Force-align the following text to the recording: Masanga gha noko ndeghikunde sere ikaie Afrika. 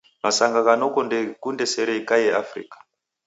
Masanga 0.23 0.59
gha 0.65 0.73
noko 0.79 0.99
ndeghikunde 1.07 1.63
sere 1.73 1.93
ikaie 2.01 2.29
Afrika. 2.43 2.77